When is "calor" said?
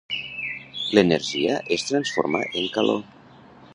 2.79-3.05